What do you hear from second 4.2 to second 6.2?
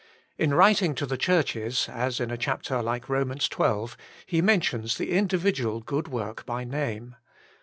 he mentions the individual good